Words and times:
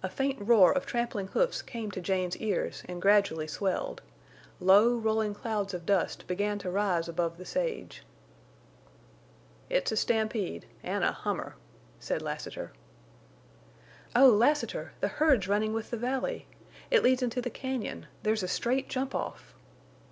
A 0.00 0.08
faint 0.08 0.38
roar 0.40 0.70
of 0.70 0.86
trampling 0.86 1.26
hoofs 1.26 1.60
came 1.60 1.90
to 1.90 2.00
Jane's 2.00 2.36
ears, 2.36 2.84
and 2.88 3.02
gradually 3.02 3.48
swelled; 3.48 4.00
low, 4.60 4.96
rolling 4.96 5.34
clouds 5.34 5.74
of 5.74 5.84
dust 5.84 6.24
began 6.28 6.60
to 6.60 6.70
rise 6.70 7.08
above 7.08 7.36
the 7.36 7.44
sage. 7.44 8.04
"It's 9.68 9.90
a 9.90 9.96
stampede, 9.96 10.66
an' 10.84 11.02
a 11.02 11.10
hummer," 11.10 11.56
said 11.98 12.22
Lassiter. 12.22 12.70
"Oh, 14.14 14.28
Lassiter! 14.28 14.92
The 15.00 15.08
herd's 15.08 15.48
running 15.48 15.72
with 15.72 15.90
the 15.90 15.96
valley! 15.96 16.46
It 16.92 17.02
leads 17.02 17.20
into 17.24 17.42
the 17.42 17.50
cañon! 17.50 18.04
There's 18.22 18.44
a 18.44 18.48
straight 18.48 18.88
jump 18.88 19.16
off!" 19.16 19.52